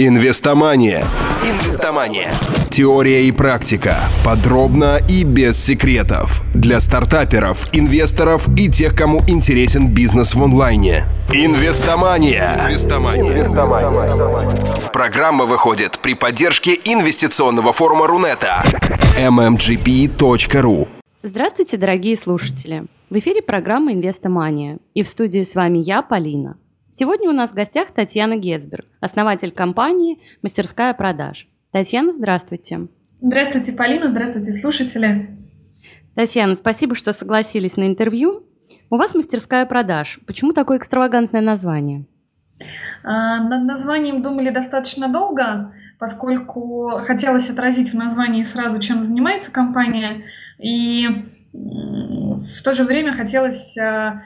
[0.00, 1.04] Инвестомания.
[1.42, 2.30] Инвестомания.
[2.70, 3.96] Теория и практика.
[4.24, 6.40] Подробно и без секретов.
[6.54, 11.06] Для стартаперов, инвесторов и тех, кому интересен бизнес в онлайне.
[11.32, 12.60] Инвестомания.
[12.68, 13.38] Инвестомания.
[13.38, 14.90] Инвестомания.
[14.92, 18.62] Программа выходит при поддержке инвестиционного форума Рунета.
[19.18, 20.86] mmgp.ru
[21.24, 22.84] Здравствуйте, дорогие слушатели.
[23.10, 24.78] В эфире программа «Инвестомания».
[24.94, 26.56] И в студии с вами я, Полина.
[26.90, 31.46] Сегодня у нас в гостях Татьяна Гетцберг, основатель компании «Мастерская продаж».
[31.70, 32.88] Татьяна, здравствуйте.
[33.20, 35.28] Здравствуйте, Полина, здравствуйте, слушатели.
[36.14, 38.46] Татьяна, спасибо, что согласились на интервью.
[38.88, 40.18] У вас «Мастерская продаж».
[40.26, 42.06] Почему такое экстравагантное название?
[43.04, 50.24] А, над названием думали достаточно долго, поскольку хотелось отразить в названии сразу, чем занимается компания,
[50.58, 51.06] и
[51.52, 54.22] в то же время хотелось а,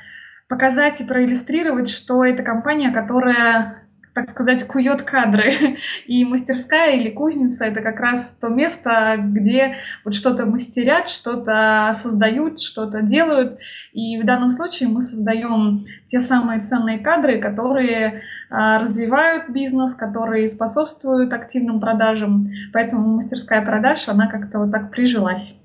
[0.53, 5.51] показать и проиллюстрировать, что это компания, которая, так сказать, кует кадры.
[6.07, 12.61] И мастерская или кузница— это как раз то место, где вот что-то мастерят, что-то создают,
[12.61, 13.61] что-то делают.
[13.95, 20.51] И в данном случае мы создаем те самые ценные кадры, которые а, развивают бизнес, которые
[20.51, 22.49] способствуют активным продажам.
[22.75, 25.57] Поэтому мастерская продаж, она как-то вот так прижилась.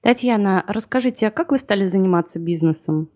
[0.00, 3.10] Татьяна, расскажите, а как вы стали заниматься бизнесом?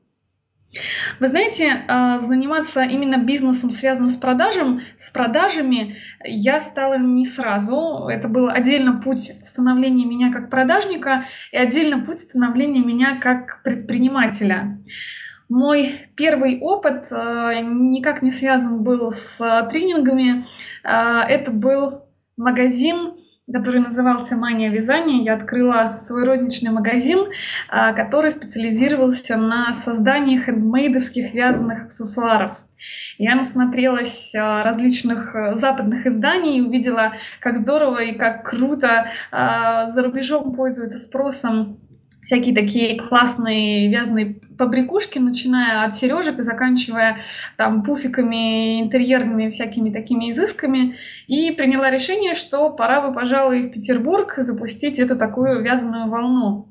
[1.20, 8.09] Вы знаете, а, заниматься именно бизнесом, связанным с продажем, с продажами, я стала не сразу.
[8.09, 14.78] Это был отдельно путь становления меня как продажника и отдельно путь становления меня как предпринимателя.
[15.48, 19.39] Мой первый опыт а, никак не связан был с
[19.70, 20.44] тренингами.
[20.83, 22.03] А, это был
[22.37, 23.17] магазин
[23.52, 25.22] который назывался «Мания вязания».
[25.22, 27.27] Я открыла свой розничный магазин,
[27.69, 32.58] а, который специализировался на создании хендмейдовских вязаных аксессуаров.
[33.19, 39.88] Я насмотрелась а, различных э, западных изданий и увидела, как здорово и как круто а,
[39.91, 41.78] за рубежом пользуются спросом
[42.22, 47.19] всякие такие классные вязаные побрякушки, начиная от сережек и заканчивая
[47.56, 50.97] там пуфиками, интерьерными всякими такими изысками.
[51.27, 56.69] И приняла решение, что пора бы, пожалуй, в Петербург запустить эту такую вязаную волну.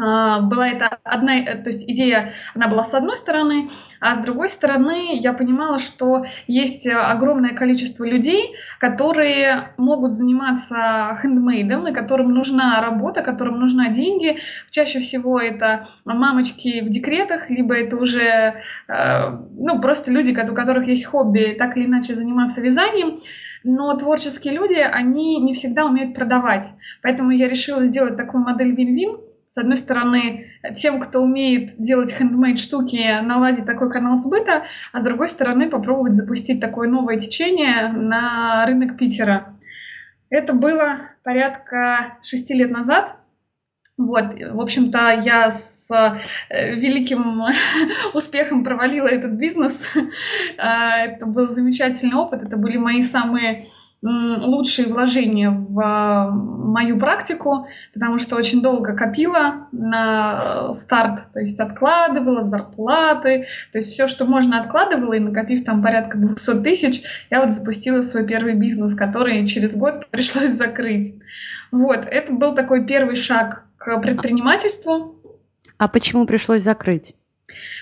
[0.00, 3.68] А, была это одна, э, то есть идея, она была с одной стороны,
[4.00, 11.88] а с другой стороны я понимала, что есть огромное количество людей, которые могут заниматься хендмейдом,
[11.88, 14.38] и которым нужна работа, которым нужна деньги.
[14.70, 20.86] Чаще всего это мамочки в декретах, либо это уже э, ну, просто люди, у которых
[20.86, 23.18] есть хобби так или иначе заниматься вязанием.
[23.64, 26.66] Но творческие люди, они не всегда умеют продавать.
[27.02, 29.18] Поэтому я решила сделать такую модель вин-вин,
[29.50, 35.04] с одной стороны, тем, кто умеет делать хендмейд штуки, наладить такой канал сбыта, а с
[35.04, 39.58] другой стороны, попробовать запустить такое новое течение на рынок Питера.
[40.30, 43.16] Это было порядка шести лет назад.
[43.96, 47.42] Вот, в общем-то, я с э, великим
[48.14, 49.82] успехом провалила этот бизнес.
[50.56, 53.66] А, это был замечательный опыт, это были мои самые
[54.00, 61.58] лучшие вложения в а, мою практику, потому что очень долго копила на старт, то есть
[61.58, 67.42] откладывала зарплаты, то есть все, что можно откладывала, и накопив там порядка 200 тысяч, я
[67.42, 71.16] вот запустила свой первый бизнес, который через год пришлось закрыть.
[71.72, 75.16] Вот, это был такой первый шаг к предпринимательству.
[75.76, 77.14] А почему пришлось закрыть?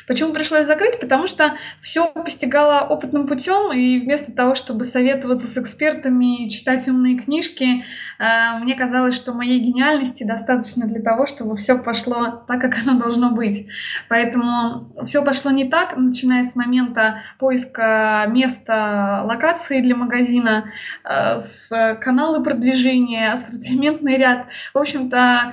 [0.06, 1.00] Почему пришлось закрыть?
[1.00, 6.86] Потому что все постигала опытным путем, и вместо того, чтобы советоваться с экспертами и читать
[6.88, 7.84] умные книжки,
[8.18, 12.98] э, мне казалось, что моей гениальности достаточно для того, чтобы все пошло так, как оно
[12.98, 13.66] должно быть.
[14.08, 20.70] Поэтому все пошло не так, начиная с момента поиска места, локации для магазина,
[21.02, 24.46] э, с канала продвижения, ассортиментный ряд.
[24.72, 25.52] В общем-то,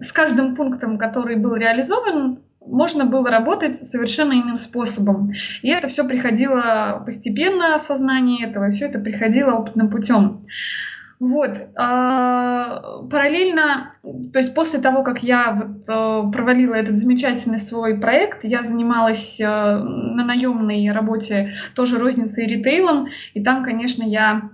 [0.00, 2.40] с каждым пунктом, который был реализован,
[2.70, 5.26] можно было работать совершенно иным способом.
[5.62, 10.46] И это все приходило постепенно, осознание этого, все это приходило опытным путем.
[11.20, 11.50] Вот.
[11.74, 13.94] А, параллельно,
[14.32, 19.40] то есть после того, как я вот э, провалила этот замечательный свой проект, я занималась
[19.40, 24.50] э, на наемной работе тоже розницей и ритейлом, и там, конечно, я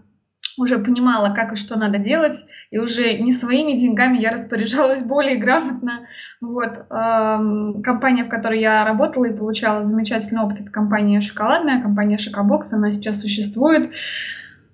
[0.56, 2.38] уже понимала, как и что надо делать,
[2.70, 6.06] и уже не своими деньгами я распоряжалась более грамотно.
[6.40, 6.86] Вот.
[6.88, 12.92] Компания, в которой я работала и получала замечательный опыт, это компания шоколадная, компания Шокобокс, она
[12.92, 13.92] сейчас существует.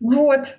[0.00, 0.58] Вот.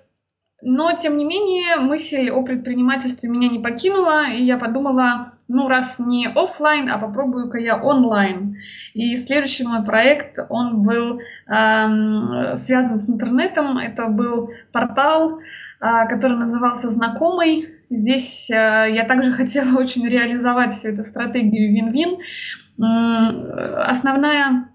[0.64, 6.00] Но, тем не менее, мысль о предпринимательстве меня не покинула, и я подумала, ну, раз
[6.00, 8.58] не офлайн, а попробую-ка я онлайн.
[8.94, 13.78] И следующий мой проект, он был эм, связан с интернетом.
[13.78, 17.70] Это был портал, э, который назывался «Знакомый».
[17.90, 22.20] Здесь э, я также хотела очень реализовать всю эту стратегию вин-вин.
[22.80, 24.70] Основная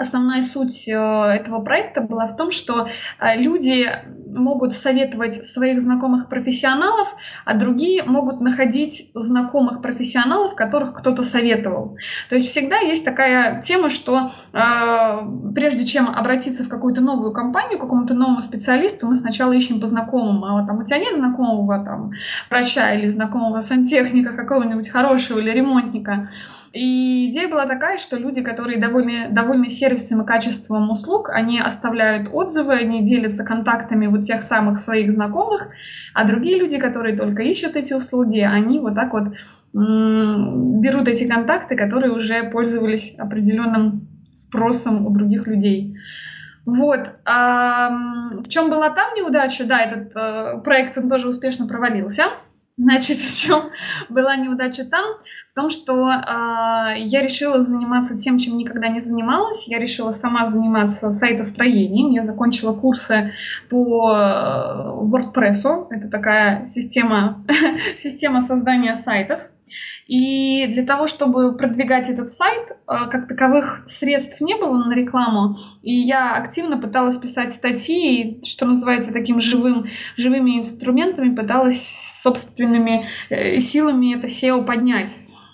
[0.00, 2.88] основная суть э, этого проекта была в том, что
[3.18, 3.86] э, люди
[4.26, 7.14] могут советовать своих знакомых профессионалов,
[7.44, 11.98] а другие могут находить знакомых профессионалов, которых кто-то советовал.
[12.28, 17.78] То есть всегда есть такая тема, что э, прежде чем обратиться в какую-то новую компанию,
[17.78, 20.44] к какому-то новому специалисту, мы сначала ищем по знакомым.
[20.44, 22.12] А вот там у тебя нет знакомого там
[22.48, 26.30] врача или знакомого сантехника какого-нибудь хорошего или ремонтника.
[26.72, 32.28] И идея была такая, что люди, которые довольны, довольны сервисом и качеством услуг, они оставляют
[32.32, 35.68] отзывы, они делятся контактами вот тех самых своих знакомых,
[36.14, 39.30] а другие люди, которые только ищут эти услуги, они вот так вот
[39.72, 45.96] берут эти контакты, которые уже пользовались определенным спросом у других людей.
[46.66, 47.14] Вот.
[47.24, 47.90] А
[48.38, 49.64] в чем была там неудача?
[49.64, 52.24] Да, этот э, проект он тоже успешно провалился.
[52.80, 53.70] Значит, в чем
[54.08, 55.04] была неудача там?
[55.50, 59.68] В том, что э, я решила заниматься тем, чем никогда не занималась.
[59.68, 62.10] Я решила сама заниматься сайтостроением.
[62.10, 63.32] Я закончила курсы
[63.68, 65.88] по э, WordPress.
[65.90, 67.44] Это такая система,
[67.98, 69.40] система создания сайтов.
[70.10, 75.54] И для того, чтобы продвигать этот сайт, э, как таковых средств не было на рекламу.
[75.84, 79.86] И я активно пыталась писать статьи, что называется таким живым,
[80.16, 85.12] живыми инструментами, пыталась собственными э, силами это SEO поднять.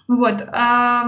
[0.09, 0.35] Вот.
[0.53, 1.05] А,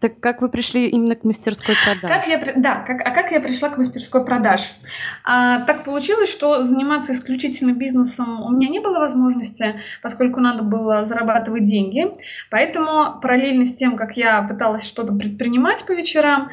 [0.00, 2.10] так как вы пришли именно к мастерской продаж?
[2.10, 4.74] Как я, да, как, а как я пришла к мастерской продаж?
[5.22, 11.04] А, так получилось, что заниматься исключительно бизнесом у меня не было возможности, поскольку надо было
[11.04, 12.06] зарабатывать деньги.
[12.50, 16.50] Поэтому параллельно с тем, как я пыталась что-то предпринимать по вечерам,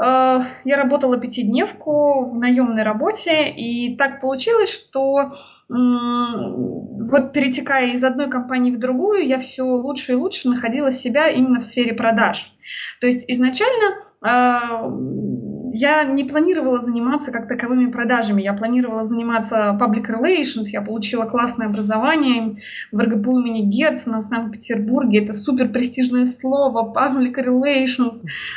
[0.00, 5.32] я работала пятидневку в наемной работе, и так получилось, что
[5.68, 11.60] вот перетекая из одной компании в другую, я все лучше и лучше находила себя именно
[11.60, 12.52] в сфере продаж.
[13.00, 18.42] То есть изначально э, я не планировала заниматься как таковыми продажами.
[18.42, 20.64] Я планировала заниматься public relations.
[20.72, 22.56] Я получила классное образование
[22.90, 25.22] в РГПУ имени Герцена в Санкт-Петербурге.
[25.22, 28.16] Это супер престижное слово public relations.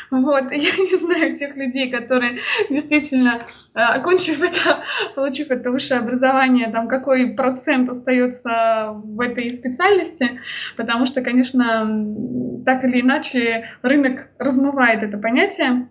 [0.09, 0.45] Вот.
[0.51, 2.39] Я не знаю тех людей, которые
[2.71, 3.45] действительно,
[3.75, 4.79] э, окончив это,
[5.15, 10.39] получив это высшее образование, там какой процент остается в этой специальности,
[10.75, 15.87] потому что, конечно, так или иначе рынок размывает это понятие.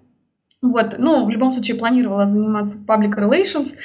[0.63, 3.77] Вот, ну, в любом случае планировала заниматься public relations.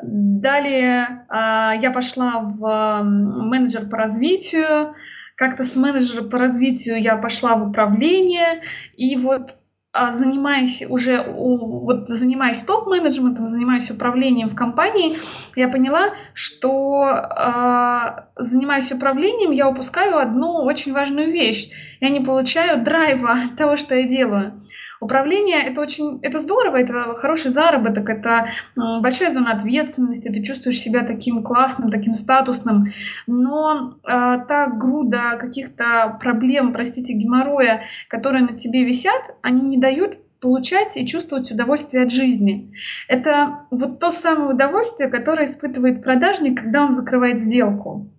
[0.00, 4.94] Далее э, я пошла в менеджер по развитию.
[5.36, 8.62] Как-то с менеджера по развитию я пошла в управление.
[8.96, 9.56] И вот
[9.96, 15.20] а, занимаясь уже, вот занимаясь топ-менеджментом, занимаясь управлением в компании,
[15.54, 21.70] я поняла, что э, занимаясь управлением, я упускаю одну очень важную вещь.
[22.00, 24.63] Я не получаю драйва от того, что я делаю.
[25.04, 31.04] Управление это очень, это здорово, это хороший заработок, это большая зона ответственности, ты чувствуешь себя
[31.04, 32.90] таким классным, таким статусным,
[33.26, 34.08] но э,
[34.48, 41.06] та груда каких-то проблем, простите, геморроя, которые на тебе висят, они не дают получать и
[41.06, 42.72] чувствовать удовольствие от жизни.
[43.06, 48.10] Это вот то самое удовольствие, которое испытывает продажник, когда он закрывает сделку.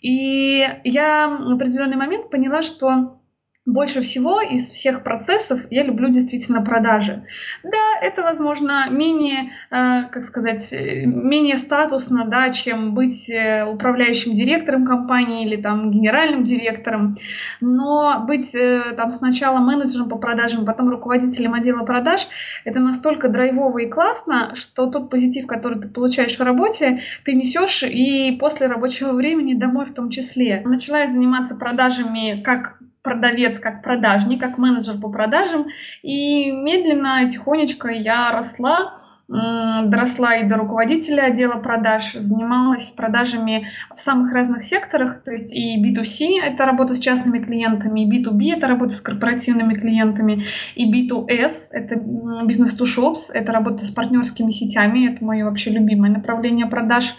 [0.00, 3.20] И я в определенный момент поняла, что
[3.66, 7.24] больше всего из всех процессов я люблю действительно продажи.
[7.62, 14.86] Да, это, возможно, менее, э, как сказать, менее статусно, да, чем быть э, управляющим директором
[14.86, 17.16] компании или там генеральным директором,
[17.62, 22.28] но быть э, там сначала менеджером по продажам, потом руководителем отдела продаж,
[22.64, 27.82] это настолько драйвово и классно, что тот позитив, который ты получаешь в работе, ты несешь
[27.82, 30.60] и после рабочего времени домой в том числе.
[30.66, 35.66] Начала я заниматься продажами как продавец, как продажник, как менеджер по продажам.
[36.02, 44.32] И медленно, тихонечко я росла, доросла и до руководителя отдела продаж, занималась продажами в самых
[44.34, 48.94] разных секторах, то есть и B2C— это работа с частными клиентами, и B2B— это работа
[48.94, 50.44] с корпоративными клиентами,
[50.74, 51.96] и B2S— это
[52.44, 57.14] бизнес to shops, это работа с партнерскими сетями, это мое вообще любимое направление продаж.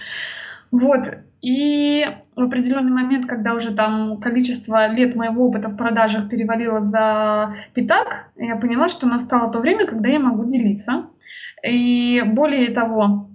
[0.69, 1.07] Вот,
[1.45, 7.53] и в определенный момент, когда уже там количество лет моего опыта в продажах перевалило за
[7.75, 11.05] пятак, я поняла, что настало то время, когда я могу делиться.
[11.63, 13.29] И более того,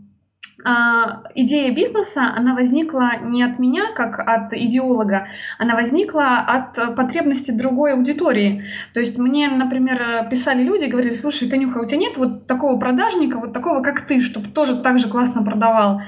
[0.64, 7.52] а, идея бизнеса, она возникла не от меня, как от идеолога, она возникла от потребности
[7.52, 8.64] другой аудитории.
[8.92, 13.38] То есть мне, например, писали люди, говорили, слушай, Танюха, у тебя нет вот такого продажника,
[13.38, 16.02] вот такого, как ты, чтобы тоже так же классно продавал?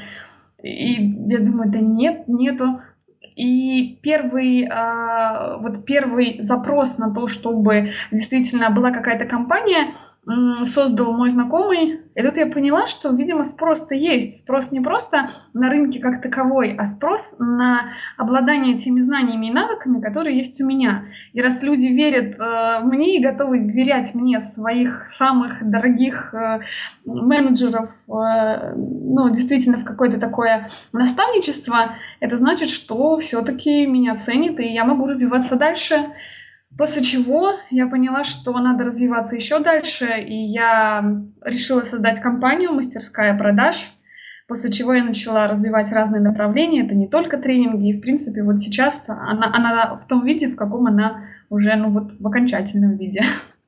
[0.63, 2.81] И я думаю, да нет, нету.
[3.37, 9.95] И первый, э, вот первый запрос на то, чтобы действительно была какая-то компания,
[10.65, 12.01] создал мой знакомый.
[12.15, 14.41] И тут я поняла, что, видимо, спрос-то есть.
[14.41, 20.01] Спрос не просто на рынке как таковой, а спрос на обладание теми знаниями и навыками,
[20.01, 21.07] которые есть у меня.
[21.33, 26.61] И раз люди верят э, мне и готовы верять мне своих самых дорогих э,
[27.05, 34.69] менеджеров, э, ну, действительно, в какое-то такое наставничество, это значит, что все-таки меня ценят, и
[34.69, 36.13] я могу развиваться дальше.
[36.79, 43.37] После чего я поняла, что надо развиваться еще дальше, и я решила создать компанию «Мастерская
[43.37, 43.93] продаж»,
[44.49, 46.85] после чего я начала развивать разные направления.
[46.85, 50.57] Это не только тренинги, и, в принципе, вот сейчас она, она в том виде, в
[50.57, 53.23] каком она уже, ну вот, в окончательном виде.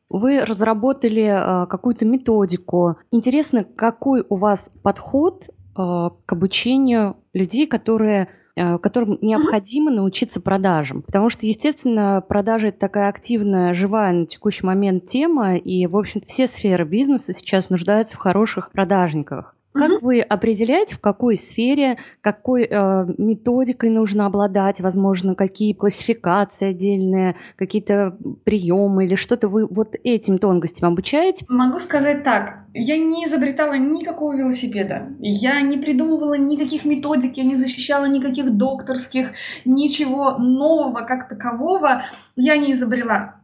[0.09, 2.97] Вы разработали э, какую-то методику.
[3.11, 11.03] Интересно, какой у вас подход э, к обучению людей, которые которым необходимо научиться продажам.
[11.03, 16.27] Потому что, естественно, продажи– это такая активная, живая на текущий момент тема, и, в общем-то,
[16.27, 19.54] все сферы бизнеса сейчас нуждаются в хороших продажниках.
[19.75, 20.07] Как угу.
[20.07, 28.17] вы определяете, в какой сфере, какой э, методикой нужно обладать, возможно, какие классификации отдельные, какие-то
[28.45, 31.45] приемы или что-то вы вот этим тонкостям обучаете?
[31.49, 32.61] Могу сказать так.
[32.73, 35.09] Я не изобретала никакого велосипеда.
[35.19, 39.33] Я не придумывала никаких методик, я не защищала никаких докторских,
[39.65, 42.05] ничего нового как такового
[42.37, 43.41] я не изобрела.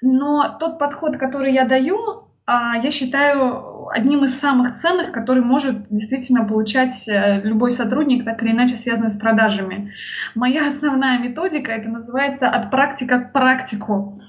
[0.00, 6.44] Но тот подход, который я даю, я считаю одним из самых ценных, который может действительно
[6.44, 9.92] получать э, любой сотрудник, так или иначе связанный с продажами.
[10.34, 14.20] Моя основная методика, это называется «от практика к практику».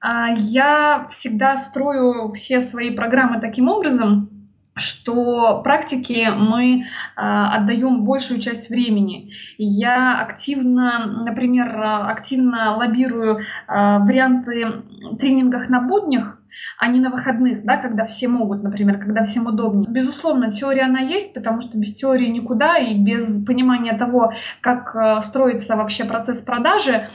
[0.00, 4.30] А, я всегда строю все свои программы таким образом,
[4.76, 6.84] что практике мы э,
[7.16, 9.32] отдаем большую часть времени.
[9.58, 14.82] Я активно, например, активно лоббирую э, варианты
[15.18, 16.39] тренингов на буднях,
[16.78, 19.90] а не на выходных, да, когда все могут, например, когда всем удобнее.
[19.90, 25.20] Безусловно, теория она есть, потому что без теории никуда, и без понимания того, как э,
[25.20, 27.08] строится вообще процесс продажи, э,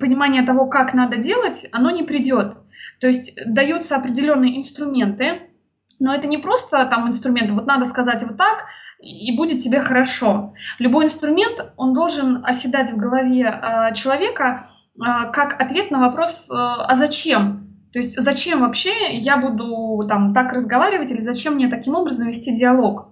[0.00, 2.56] понимания того, как надо делать, оно не придет.
[3.00, 5.42] То есть даются определенные инструменты,
[5.98, 8.66] но это не просто там инструмент, вот надо сказать вот так,
[9.00, 10.54] и будет тебе хорошо.
[10.78, 14.66] Любой инструмент, он должен оседать в голове э, человека
[14.96, 17.65] э, как ответ на вопрос, э, а зачем?
[17.96, 22.54] То есть зачем вообще я буду там так разговаривать или зачем мне таким образом вести
[22.54, 23.08] диалог?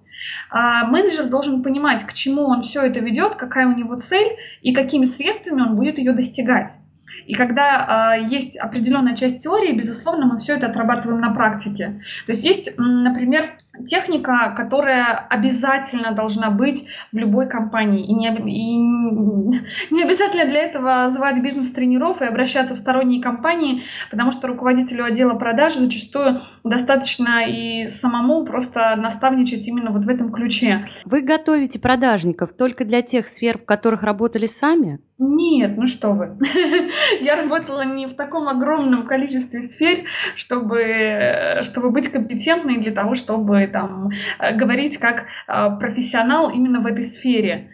[0.51, 4.75] А менеджер должен понимать, к чему он все это ведет, какая у него цель и
[4.75, 6.81] какими средствами он будет ее достигать.
[7.25, 12.03] И когда э, есть определенная часть теории, безусловно, мы все это отрабатываем на практике.
[12.27, 18.07] То есть есть, например, техника, которая обязательно должна быть в любой компании.
[18.07, 18.77] И не, и
[19.91, 25.35] не обязательно для этого звать бизнес-тренеров и обращаться в сторонние компании, потому что руководителю отдела
[25.35, 30.87] продаж зачастую достаточно и самому просто наставничать именно вот в этом ключе.
[31.05, 35.01] Вы готовите продажников только для тех сфер, в которых работали сами?
[35.17, 36.37] Нет, ну что вы.
[37.21, 43.64] Я работала не в таком огромном количестве сфер, чтобы, чтобы быть компетентной для того, чтобы
[43.67, 47.71] там э, говорить как э, профессионал именно в этой сфере.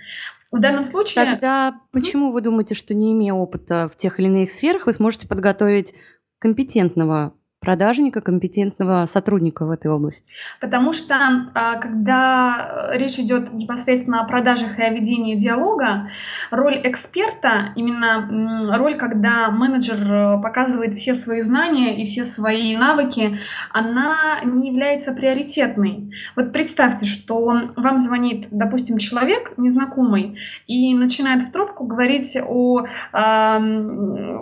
[0.52, 1.24] В данном случае...
[1.24, 5.28] Тогда почему вы думаете, что не имея опыта в тех или иных сферах, вы сможете
[5.28, 5.94] подготовить
[6.38, 10.32] компетентного продажника, компетентного сотрудника в этой области?
[10.60, 11.14] Потому что
[11.54, 16.10] а, когда речь идет непосредственно о продажах и о ведении диалога,
[16.50, 23.38] роль эксперта, именно роль, когда менеджер э, показывает все свои знания и все свои навыки,
[23.72, 26.12] она не является приоритетной.
[26.36, 27.44] Вот представьте, что
[27.76, 33.58] вам звонит, допустим, человек незнакомый и начинает в трубку говорить о э,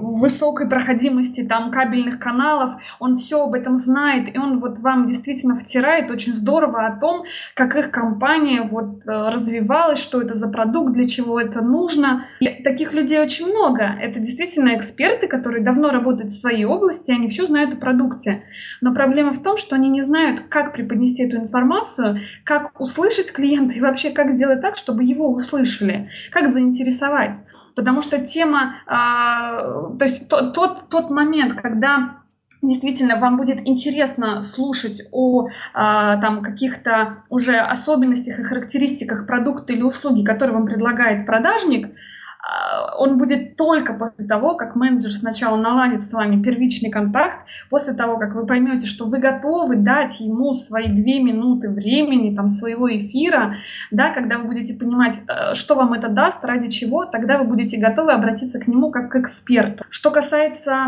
[0.01, 5.55] высокой проходимости там кабельных каналов, он все об этом знает, и он вот вам действительно
[5.55, 7.25] втирает очень здорово о том,
[7.55, 12.27] как их компания вот э, развивалась, что это за продукт, для чего это нужно.
[12.41, 13.83] И таких людей очень много.
[13.83, 18.45] Это действительно эксперты, которые давно работают в своей области, они все знают о продукте.
[18.81, 23.75] Но проблема в том, что они не знают, как преподнести эту информацию, как услышать клиента
[23.75, 27.37] и вообще как сделать так, чтобы его услышали, как заинтересовать.
[27.75, 32.19] Потому что тема, э, то есть тот, тот, тот момент, когда
[32.63, 39.83] действительно вам будет интересно слушать о а, там каких-то уже особенностях и характеристиках продукта или
[39.83, 41.89] услуги, которые вам предлагает продажник,
[42.99, 48.19] он будет только после того, как менеджер сначала наладит с вами первичный контакт, после того,
[48.19, 53.57] как вы поймете, что вы готовы дать ему свои две минуты времени, там, своего эфира,
[53.91, 57.79] да, когда вы будете понимать, э, что вам это даст, ради чего, тогда вы будете
[57.79, 59.85] готовы обратиться к нему как к эксперту.
[59.91, 60.87] Что касается,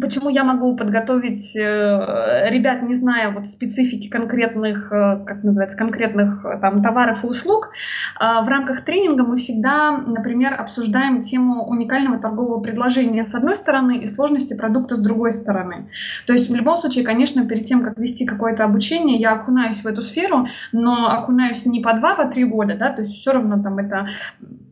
[0.00, 6.44] почему я могу подготовить э, ребят, не зная вот специфики конкретных, э, как называется, конкретных
[6.60, 7.70] там товаров и услуг,
[8.18, 14.06] в рамках тренинга мы всегда, например, обсуждаем тему уникального торгового предложения с одной стороны и
[14.06, 15.88] сложности продукта с другой стороны.
[16.26, 19.86] То есть в любом случае, конечно, перед тем, как вести какое-то обучение, я окунаюсь в
[19.86, 23.62] эту сферу, но окунаюсь не по два, по три года, да, то есть все равно
[23.62, 24.08] там это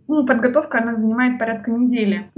[0.09, 2.31] ну, подготовка, она занимает порядка недели.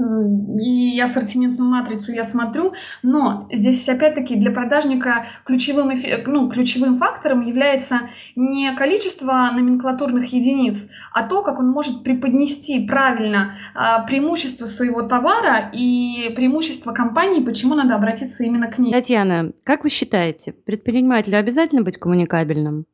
[0.61, 2.73] И ассортиментную матрицу я смотрю,
[3.03, 5.93] но здесь опять-таки для продажника ключевым,
[6.27, 8.01] ну, ключевым фактором является
[8.37, 15.71] не количество номенклатурных единиц, а то, как он может преподнести правильно а, преимущество своего товара
[15.73, 18.93] и преимущество компании, почему надо обратиться именно к ней.
[18.93, 22.87] Татьяна, как вы считаете, предпринимателю обязательно быть коммуникабельным?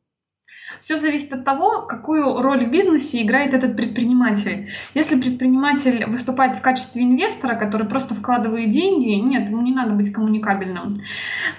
[0.85, 4.69] Все зависит от того, какую роль в бизнесе играет этот предприниматель.
[4.93, 10.13] Если предприниматель выступает в качестве инвестора, который просто вкладывает деньги, нет, ему не надо быть
[10.13, 11.01] коммуникабельным.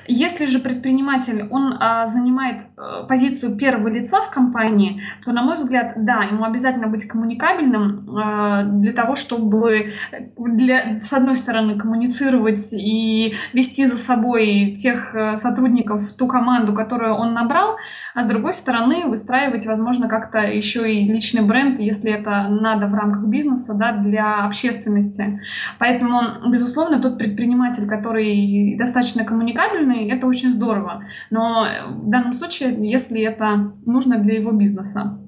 [0.06, 5.56] Если же предприниматель, он а, занимает а, позицию первого лица в компании, то, на мой
[5.56, 9.95] взгляд, да, ему обязательно быть коммуникабельным а, для того, чтобы,
[10.38, 17.14] для, с одной стороны, коммуницировать и вести за собой тех э, сотрудников, ту команду, которую
[17.14, 17.76] он набрал,
[18.14, 22.94] а с другой стороны, выстраивать, возможно, как-то еще и личный бренд, если это надо в
[22.94, 25.40] рамках бизнеса, да, для общественности.
[25.78, 26.20] Поэтому,
[26.50, 31.04] безусловно, тот предприниматель, который достаточно коммуникабельный, это очень здорово.
[31.30, 35.18] Но в данном случае, если это нужно для его бизнеса.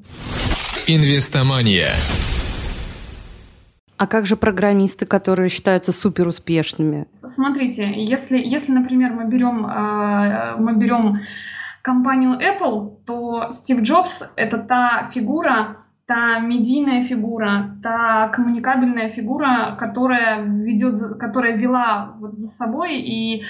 [0.87, 1.90] Инвестомания.
[3.97, 7.07] А как же программисты, которые считаются супер успешными?
[7.26, 11.21] Смотрите, если, если например, мы берем, э, мы берем
[11.88, 15.76] компанию Apple, то Стив Джобс— это та фигура,
[16.07, 23.45] та медийная фигура, та коммуникабельная фигура, которая ведет, которая вела вот за собой и э,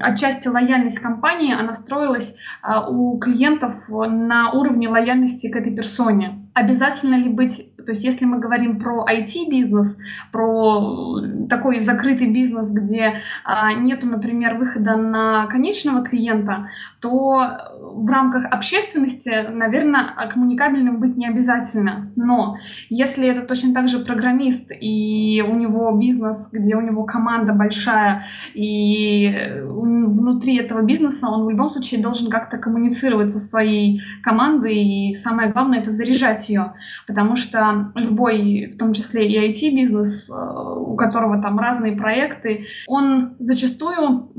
[0.00, 6.38] отчасти лояльность компании, она строилась э, у клиентов на уровне лояльности к этой персоне.
[6.54, 9.96] Обязательно ли быть то есть если мы говорим про IT-бизнес,
[10.30, 16.68] про такой закрытый бизнес, где а, нету, например, выхода на конечного клиента,
[17.00, 22.10] то в рамках общественности, наверное, коммуникабельным быть не обязательно.
[22.16, 22.56] Но
[22.88, 28.26] если это точно так же программист, и у него бизнес, где у него команда большая,
[28.54, 35.12] и внутри этого бизнеса он в любом случае должен как-то коммуницировать со своей командой, и
[35.12, 36.74] самое главное— это заряжать ее,
[37.06, 43.36] потому что любой, в том числе и IT-бизнес, э, у которого там разные проекты, он
[43.38, 44.32] зачастую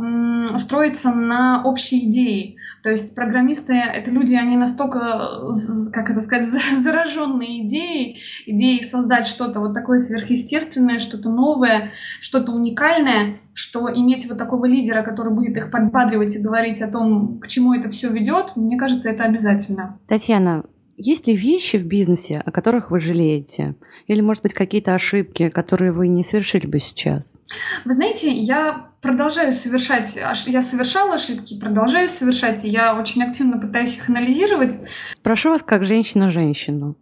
[0.58, 2.56] строится на общей идее.
[2.84, 5.30] То есть программисты— это люди, они настолько,
[5.92, 6.46] как это сказать,
[6.78, 11.92] зараженные идеей, идеей создать что-то вот такое сверхъестественное, что-то новое,
[12.22, 17.40] что-то уникальное, что иметь вот такого лидера, который будет их подбадривать и говорить о том,
[17.40, 20.00] к чему это все ведет, мне кажется, это обязательно.
[20.08, 20.64] Татьяна,
[20.96, 23.76] есть ли вещи в бизнесе, о которых вы жалеете?
[24.08, 27.42] Или, может быть, какие-то ошибки, которые вы не совершили бы сейчас?
[27.86, 33.98] Вы знаете, я продолжаю совершать, я совершала ошибки, продолжаю совершать, и я очень активно пытаюсь
[33.98, 34.76] их анализировать.
[35.14, 36.96] Спрошу вас как женщина-женщину.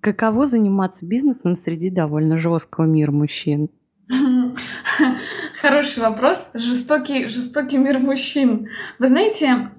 [0.00, 3.70] Каково заниматься бизнесом среди довольно жесткого мира мужчин?
[5.60, 6.50] Хороший вопрос.
[6.54, 8.68] Жестокий, жестокий мир мужчин.
[8.98, 9.70] Вы знаете,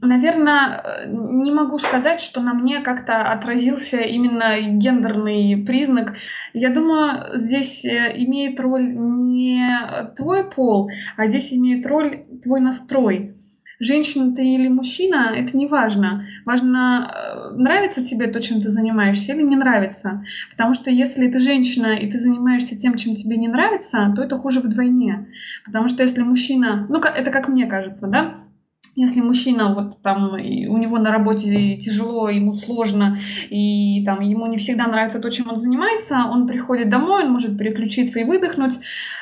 [0.00, 6.14] наверное, не могу сказать, что на мне как-то отразился именно гендерный признак.
[6.54, 9.68] Я думаю, здесь э, имеет роль не
[10.16, 13.37] твой пол, а здесь имеет роль твой настрой
[13.80, 16.26] женщина ты или мужчина, это не важно.
[16.44, 20.24] Важно, э, нравится тебе то, чем ты занимаешься, или не нравится.
[20.50, 24.36] Потому что если ты женщина, и ты занимаешься тем, чем тебе не нравится, то это
[24.36, 25.26] хуже вдвойне.
[25.64, 28.34] Потому что если мужчина, ну, это как мне кажется, да,
[28.98, 30.36] если мужчина вот там у
[30.78, 35.60] него на работе тяжело, ему сложно, и там ему не всегда нравится то, чем он
[35.60, 38.74] занимается, он приходит домой, он может переключиться и выдохнуть.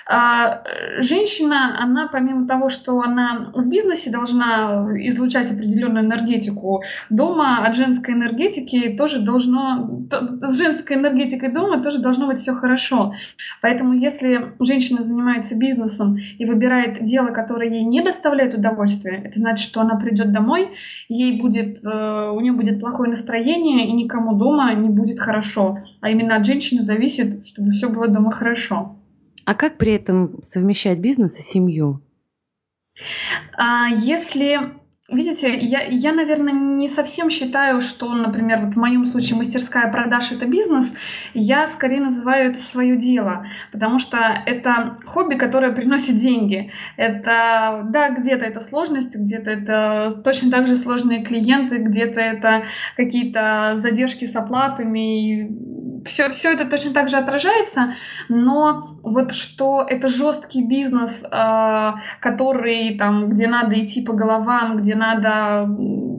[0.09, 0.63] А
[0.99, 8.15] женщина, она помимо того, что она в бизнесе должна излучать определенную энергетику, дома от женской
[8.15, 10.07] энергетики тоже должно,
[10.43, 13.15] с женской энергетикой дома тоже должно быть все хорошо.
[13.61, 19.66] Поэтому если женщина занимается бизнесом и выбирает дело, которое ей не доставляет удовольствия, это значит,
[19.67, 20.71] что она придет домой,
[21.09, 25.79] ей будет, э, у нее будет плохое настроение, и никому дома не будет хорошо.
[26.01, 28.97] А именно от женщины зависит, чтобы все было дома хорошо.
[29.45, 32.01] А как при этом совмещать бизнес и семью?
[33.57, 34.61] А если
[35.09, 40.33] Видите, я, я, наверное, не совсем считаю, что, например, вот в моем случае мастерская продаж
[40.33, 40.93] это бизнес.
[41.33, 46.73] Я скорее называю это свое дело, потому что это хобби, которое приносит деньги.
[46.97, 52.65] Это, да, где-то это сложности, где-то это точно так же сложные клиенты, где-то это
[52.97, 55.49] какие-то задержки с оплатами,
[56.07, 57.95] все, все это точно так же отражается,
[58.29, 64.95] но вот что это жесткий бизнес, э, который там, где надо идти по головам, где
[64.95, 65.69] надо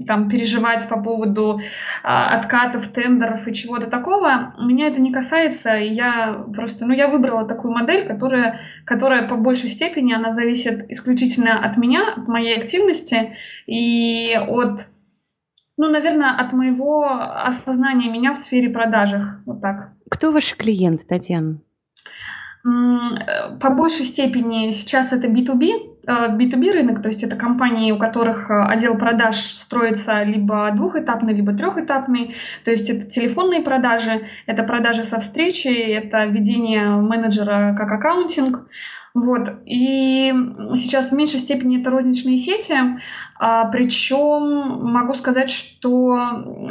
[0.06, 1.64] там переживать по поводу э,
[2.04, 5.76] откатов, тендеров и чего-то такого, меня это не касается.
[5.76, 11.60] Я просто, ну, я выбрала такую модель, которая, которая по большей степени она зависит исключительно
[11.60, 14.88] от меня, от моей активности и от
[15.78, 19.40] ну, наверное, от моего осознания меня в сфере продажах.
[19.46, 19.92] Вот так.
[20.10, 21.60] Кто ваш клиент, Татьяна?
[22.64, 28.50] По большей степени сейчас это B2B, B2B э, рынок, то есть это компании, у которых
[28.50, 32.36] э, отдел продаж строится либо двухэтапный, либо трехэтапный,
[32.66, 38.68] то есть это телефонные продажи, это продажи со встречи, это ведение менеджера как аккаунтинг,
[39.18, 39.50] вот.
[39.66, 40.32] И
[40.76, 42.76] сейчас в меньшей степени это розничные сети,
[43.40, 46.16] а, причем могу сказать, что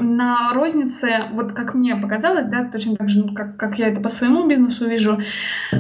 [0.01, 4.01] на рознице, вот как мне показалось, да, точно так же, ну, как, как я это
[4.01, 5.21] по своему бизнесу вижу,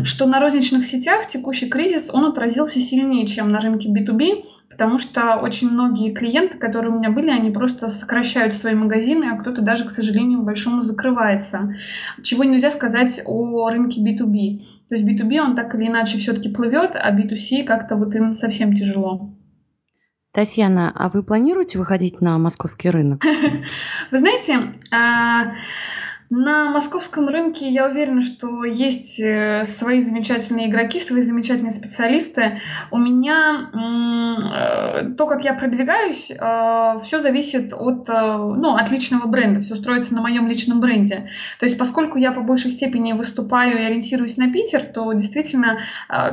[0.02, 4.44] что на розничных сетях текущий кризис, он отразился сильнее, чем на рынке B2B,
[4.76, 9.38] потому что очень многие клиенты, которые у меня были, они просто сокращают свои магазины, а
[9.38, 11.74] кто-то даже, к сожалению, большому закрывается.
[12.22, 14.60] Чего нельзя сказать о рынке B2B.
[14.90, 18.74] То есть B2B, он так или иначе все-таки плывет, а B2C как-то вот им совсем
[18.74, 19.30] тяжело.
[20.32, 23.24] Татьяна, а вы планируете выходить на московский рынок?
[24.10, 25.54] Вы знаете, а,
[26.28, 32.60] на московском рынке я уверена, что есть э, свои замечательные игроки, свои замечательные специалисты.
[32.90, 39.60] У меня э, то, как я продвигаюсь, э, все зависит от, ну, от личного бренда,
[39.60, 41.30] все строится на моем личном бренде.
[41.60, 45.78] То есть, поскольку я по большей степени выступаю и ориентируюсь на Питер, то действительно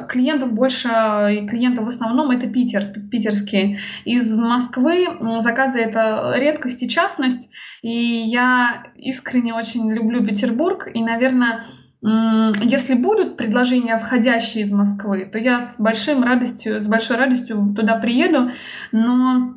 [0.10, 3.80] клиентов больше, и клиентов в основном это Питер, питерские.
[4.06, 5.08] Из Москвы
[5.40, 7.50] заказы это редкость и частность.
[7.84, 10.88] И я искренне очень люблю Петербург.
[10.93, 11.63] И, наверное,
[12.02, 17.98] если будут предложения, входящие из Москвы, то я с большим радостью, с большой радостью туда
[17.98, 18.52] приеду.
[18.91, 19.56] Но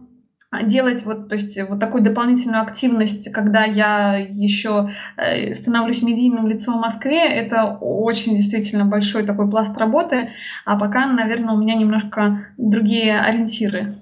[0.63, 6.79] делать вот, то есть вот такую дополнительную активность, когда я еще э, становлюсь медийным лицом
[6.79, 10.31] в Москве, это очень действительно большой такой пласт работы,
[10.65, 13.97] а пока, наверное, у меня немножко другие ориентиры.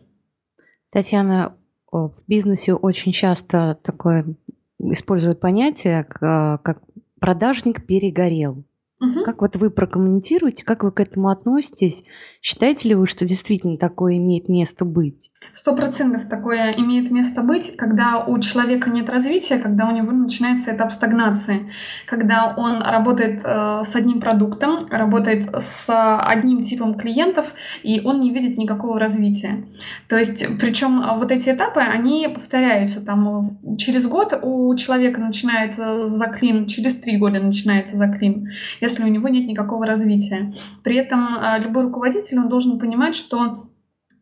[0.92, 1.56] Татьяна,
[1.90, 4.26] в бизнесе очень часто такое
[4.78, 6.82] используют понятие, как
[7.20, 8.64] продажник перегорел.
[9.00, 9.24] Угу.
[9.24, 12.04] Как вот вы прокомментируете, как вы к этому относитесь?
[12.40, 15.30] Считаете ли вы, что действительно такое имеет место быть?
[15.54, 20.76] Сто процентов такое имеет место быть, когда у человека нет развития, когда у него начинается
[20.76, 21.72] этап стагнации,
[22.06, 28.32] когда он работает э, с одним продуктом, работает с одним типом клиентов, и он не
[28.32, 29.66] видит никакого развития.
[30.08, 33.00] То есть, причем вот эти этапы, они повторяются.
[33.00, 38.50] Там через год у человека начинается заклин, через три года начинается заклин.
[38.84, 40.52] Если у него нет никакого развития.
[40.82, 43.64] При этом а, любой руководитель, он должен понимать, что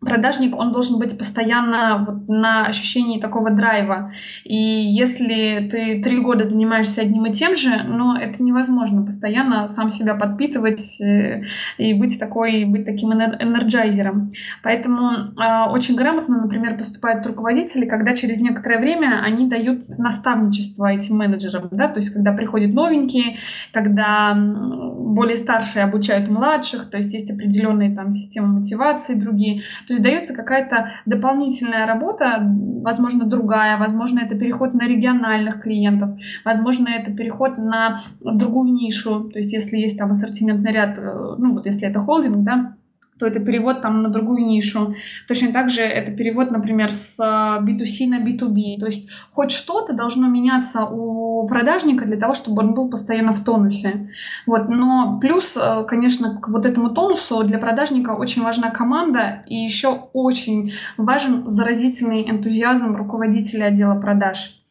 [0.04, 4.12] продажник, он должен быть постоянно вот на ощущении такого драйва.
[4.44, 9.90] И если ты три года занимаешься одним и тем же, ну, это невозможно постоянно сам
[9.90, 11.44] себя подпитывать э,
[11.78, 14.32] и быть такой, быть таким энерджайзером.
[14.62, 21.16] Поэтому э, очень грамотно, например, поступают руководители, когда через некоторое время они дают наставничество этим
[21.16, 23.38] менеджерам, да, то есть когда приходят новенькие,
[23.72, 29.62] когда более старшие обучают младших, то есть есть определенные там системы мотивации, другие.
[29.86, 32.38] То есть дается какая-то дополнительная работа,
[32.82, 39.38] возможно, другая, возможно, это переход на региональных клиентов, возможно, это переход на другую нишу, то
[39.38, 42.74] есть если есть там ассортиментный ряд, э, ну вот если это холдинг, да,
[43.18, 44.94] то это перевод там на другую нишу.
[45.28, 48.80] Точно так же это перевод, например, с B2C на B2B.
[48.80, 53.44] То есть хоть что-то должно меняться у продажника для того, чтобы он был постоянно в
[53.44, 54.10] тонусе.
[54.46, 54.68] Вот.
[54.68, 60.08] Но плюс, э, конечно, к вот этому тонусу для продажника очень важна команда и еще
[60.12, 64.61] очень важен заразительный энтузиазм руководителя отдела продаж.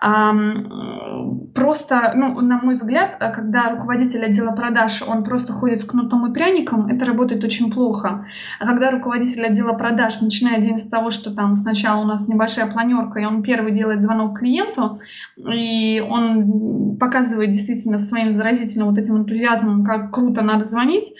[0.00, 6.30] Просто, ну, на мой взгляд, э, когда руководитель отдела продаж, он просто ходит с кнутом
[6.30, 8.26] и пряником, это работает очень плохо.
[8.58, 12.70] А когда руководитель отдела продаж начинает день с того, что там сначала у нас небольшая
[12.70, 14.98] планерка, и он первый делает звонок клиенту,
[15.36, 21.12] и он показывает действительно своим заразительным вот этим энтузиазмом, как круто надо звонить,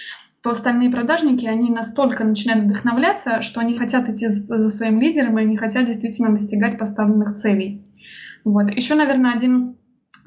[0.43, 5.43] то остальные продажники, они настолько начинают вдохновляться, что они хотят идти за своим лидером, и
[5.43, 7.83] они хотят действительно достигать поставленных целей.
[8.45, 8.71] Вот.
[8.71, 9.77] Еще, наверное, один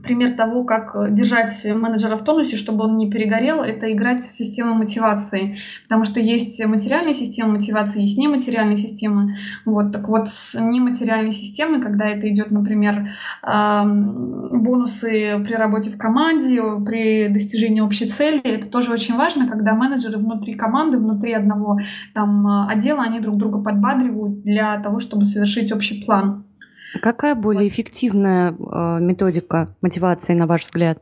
[0.03, 4.75] пример того, как держать менеджера в тонусе, чтобы он не перегорел, это играть в систему
[4.75, 5.58] мотивации.
[5.84, 9.38] Потому что есть материальная система мотивации, есть нематериальные системы.
[9.65, 13.10] Вот, так вот, с нематериальной системой, когда это идет, например,
[13.43, 20.19] бонусы при работе в команде, при достижении общей цели, это тоже очень важно, когда менеджеры
[20.19, 21.80] внутри команды, внутри одного
[22.13, 26.43] там, отдела, они друг друга подбадривают для того, чтобы совершить общий план.
[26.97, 30.99] А какая более эффективная э, методика мотивации, на ваш взгляд?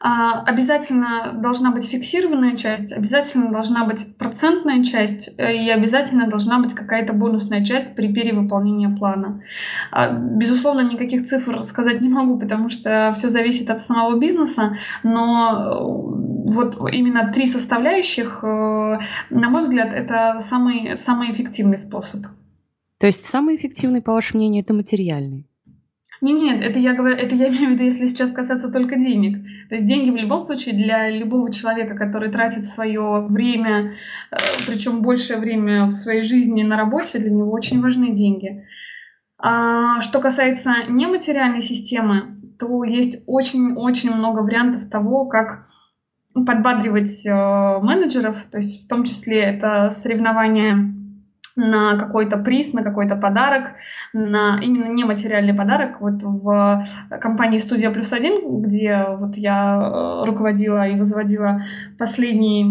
[0.00, 6.58] А, обязательно должна быть фиксированная часть, обязательно должна быть процентная часть э, и обязательно должна
[6.58, 9.42] быть какая-то бонусная часть при перевыполнении плана.
[9.90, 15.52] А, безусловно, никаких цифр сказать не могу, потому что все зависит от самого бизнеса, но
[15.52, 18.98] э, вот именно три составляющих, на
[19.30, 22.26] мой взгляд, это самый, самый эффективный способ.
[23.02, 25.44] То есть самый эффективный, по вашему мнению, это материальный?
[26.20, 29.44] Нет, нет, это я говорю, это я имею в виду, если сейчас касаться только денег.
[29.68, 33.94] То есть деньги в любом случае для любого человека, который тратит свое время,
[34.30, 34.36] э,
[34.68, 38.68] причем большее время в своей жизни на работе, для него очень важны деньги.
[39.36, 45.66] А что касается нематериальной системы, то есть очень-очень много вариантов того, как
[46.34, 47.32] подбадривать э,
[47.82, 51.01] менеджеров, то есть в том числе это соревнования
[51.56, 53.72] на какой-то приз, на какой-то подарок,
[54.12, 56.00] на именно нематериальный подарок.
[56.00, 56.86] Вот в
[57.20, 61.62] компании «Студия плюс один», где вот я э, руководила и возводила
[61.98, 62.64] последний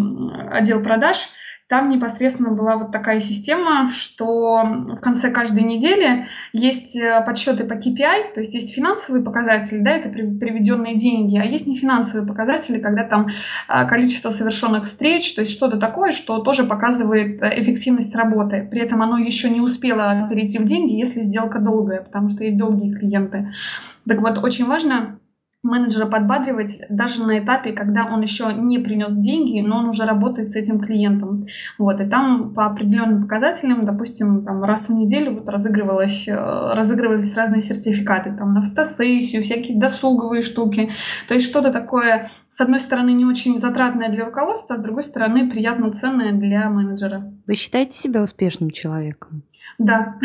[0.51, 1.29] отдел продаж–
[1.71, 7.75] там непосредственно была вот такая система, что в конце каждой недели есть э, подсчеты по
[7.75, 13.05] KPI, то есть есть финансовые показатели, да, это приведенные деньги, а есть нефинансовые показатели, когда
[13.05, 13.29] там
[13.69, 18.67] э, количество совершенных встреч, то есть что-то такое, что тоже показывает э, эффективность работы.
[18.69, 22.57] При этом оно еще не успело перейти в деньги, если сделка долгая, потому что есть
[22.57, 23.53] долгие клиенты.
[24.05, 25.20] Так вот, очень важно
[25.63, 30.53] менеджера подбадривать даже на этапе, когда он еще не принес деньги, но он уже работает
[30.53, 31.45] с этим клиентом.
[31.77, 37.37] Вот, и там по определенным показателям, допустим, там раз в неделю вот разыгрывалось, э, разыгрывались
[37.37, 40.91] разные сертификаты, там на фотосессию, всякие досуговые штуки.
[41.27, 45.03] То есть что-то такое, с одной стороны, не очень затратное для руководства, а с другой
[45.03, 47.31] стороны, приятно ценное для менеджера.
[47.47, 49.43] Вы считаете себя успешным человеком?
[49.77, 50.19] Да,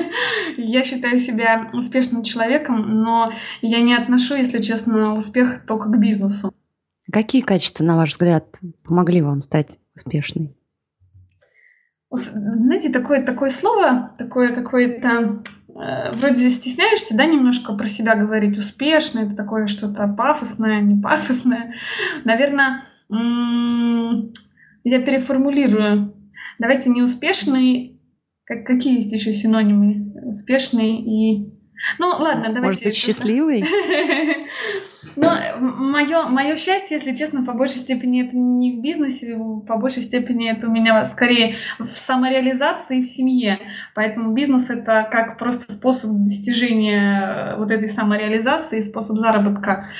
[0.56, 6.54] я считаю себя успешным человеком, но я не отношу, если честно, успех только к бизнесу.
[7.10, 8.46] Какие качества, на ваш взгляд,
[8.84, 10.54] помогли вам стать успешной?
[12.10, 19.20] Знаете, такое, такое слово, такое какое-то э, вроде стесняешься, да, немножко про себя говорить успешно,
[19.20, 21.74] это такое что-то пафосное, не пафосное.
[22.24, 26.14] Наверное, я переформулирую.
[26.60, 28.00] Давайте не успешный
[28.50, 30.12] как, какие есть еще синонимы?
[30.26, 31.54] Успешный и...
[31.98, 32.66] Ну, ладно, давайте...
[32.66, 33.64] Может быть, счастливый?
[35.16, 40.02] Но мое, мое счастье, если честно, по большей степени это не в бизнесе, по большей
[40.02, 43.60] степени это у меня скорее в самореализации и в семье.
[43.94, 49.90] Поэтому бизнес это как просто способ достижения вот этой самореализации, способ заработка.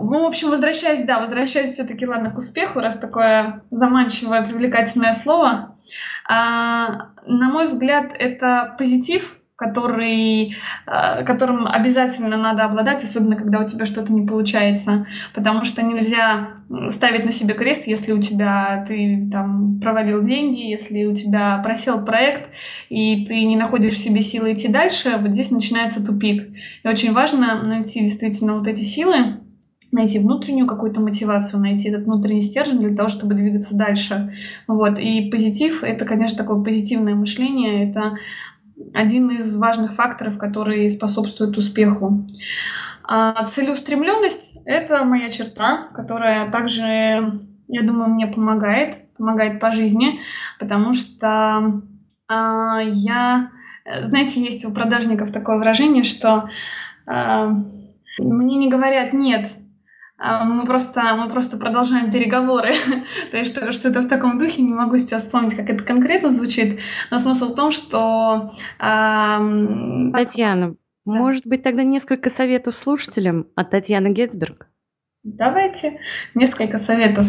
[0.00, 5.76] Ну, в общем, возвращаясь, да, возвращаясь все-таки, ладно, к успеху, раз такое заманчивое, привлекательное слово.
[6.28, 10.56] А, на мой взгляд, это позитив, который,
[10.86, 16.50] а, которым обязательно надо обладать, особенно когда у тебя что-то не получается, потому что нельзя
[16.90, 22.04] ставить на себе крест, если у тебя ты там провалил деньги, если у тебя просел
[22.04, 22.50] проект
[22.88, 26.48] и ты не находишь в себе силы идти дальше, вот здесь начинается тупик.
[26.82, 29.43] И очень важно найти действительно вот эти силы,
[29.94, 34.34] найти внутреннюю какую-то мотивацию, найти этот внутренний стержень для того, чтобы двигаться дальше.
[34.66, 34.98] Вот.
[34.98, 38.18] И позитив— это, конечно, такое позитивное мышление, это
[38.92, 42.26] один из важных факторов, который способствует успеху.
[43.04, 50.20] А целеустремленность— это моя черта, которая также я думаю, мне помогает, помогает по жизни,
[50.58, 51.82] потому что
[52.28, 52.34] э,
[52.92, 53.50] я,
[53.84, 56.50] знаете, есть у продажников такое выражение, что
[57.06, 57.48] э,
[58.18, 59.63] мне не говорят нет, а
[60.18, 62.74] мы просто, мы просто продолжаем переговоры.
[63.30, 66.32] То есть что, что это в таком духе, не могу сейчас вспомнить, как это конкретно
[66.32, 68.52] звучит, но смысл в том, что...
[68.78, 70.74] Э, Татьяна, да.
[71.04, 74.68] может быть, тогда несколько советов слушателям от Татьяны Гетцберг?
[75.24, 76.00] Давайте
[76.34, 77.26] несколько советов.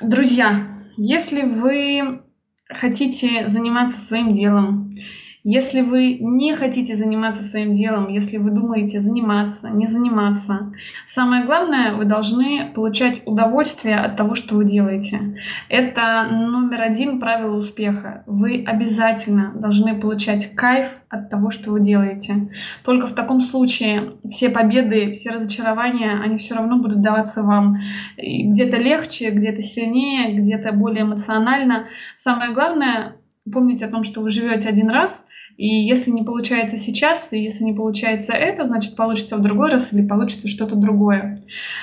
[0.00, 2.22] Друзья, если вы
[2.68, 4.94] хотите заниматься своим делом,
[5.44, 10.72] если вы не хотите заниматься своим делом, если вы думаете заниматься, не заниматься,
[11.06, 15.36] самое главное, вы должны получать удовольствие от того, что вы делаете.
[15.68, 18.24] Это номер один правило успеха.
[18.26, 22.50] Вы обязательно должны получать кайф от того, что вы делаете.
[22.84, 27.78] Только в таком случае все победы, все разочарования, они все равно будут даваться вам
[28.16, 31.86] где-то легче, где-то сильнее, где-то более эмоционально.
[32.18, 33.17] Самое главное,
[33.50, 37.64] помните о том, что вы живете один раз, и если не получается сейчас, и если
[37.64, 41.36] не получается это, значит получится в другой раз или получится что-то другое.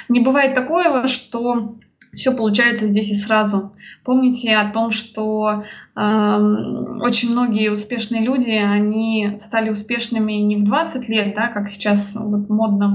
[0.07, 1.75] Не бывает такого, что
[2.15, 3.73] все получается здесь и сразу.
[4.03, 5.63] Помните о том, что
[5.95, 6.01] э,
[7.01, 12.49] очень многие успешные люди, они стали успешными не в 20 лет, да, как сейчас вот
[12.49, 12.87] модно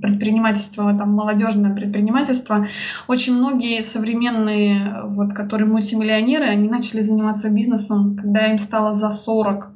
[0.00, 2.66] предпринимательство, там, молодежное предпринимательство.
[3.08, 9.70] Очень многие современные, вот, которые мультимиллионеры, они начали заниматься бизнесом, когда им стало за 40.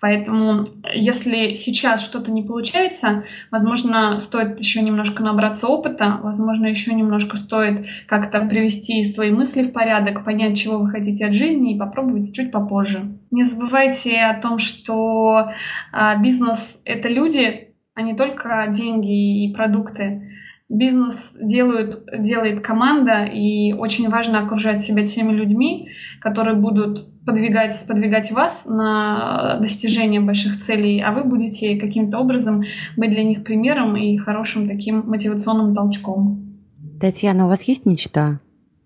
[0.00, 7.36] Поэтому если сейчас что-то не получается, возможно, стоит еще немножко набраться опыта, возможно, еще немножко
[7.36, 12.34] стоит как-то привести свои мысли в порядок, понять, чего вы хотите от жизни и попробовать
[12.34, 13.18] чуть попозже.
[13.30, 15.50] Не забывайте о том, что
[15.92, 17.67] а, бизнес— это люди,
[17.98, 20.22] а не только деньги и продукты.
[20.68, 25.88] Бизнес делают, делает команда, и очень важно окружать себя теми людьми,
[26.20, 32.62] которые будут подвигать, сподвигать вас на достижение больших целей, а вы будете каким-то образом
[32.96, 36.54] быть для них примером и хорошим таким мотивационным толчком.
[37.00, 38.38] Татьяна, у вас есть мечта?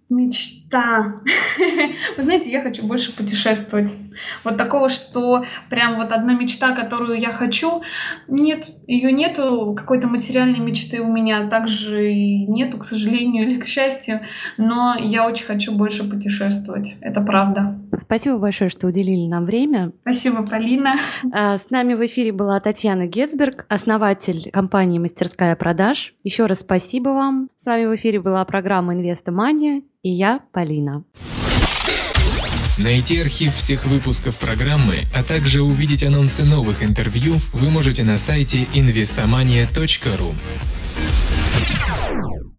[0.08, 1.22] Мечта.
[2.16, 3.96] Вы знаете, я хочу больше путешествовать.
[4.44, 7.82] Вот такого, что прям вот одна мечта, которую я хочу,
[8.28, 13.66] нет, ее нету, какой-то материальной мечты у меня также и нету, к сожалению или к
[13.66, 14.20] счастью,
[14.58, 17.81] но я очень хочу больше путешествовать, это правда.
[17.98, 19.92] Спасибо большое, что уделили нам время.
[20.02, 20.94] Спасибо, Полина.
[21.32, 26.14] А, с нами в эфире была Татьяна Гетцберг, основатель компании «Мастерская продаж».
[26.24, 27.48] Еще раз спасибо вам.
[27.62, 31.04] С вами в эфире была программа «Инвестомания» и я, Полина.
[32.78, 38.66] Найти архив всех выпусков программы, а также увидеть анонсы новых интервью вы можете на сайте
[38.74, 40.34] investomania.ru.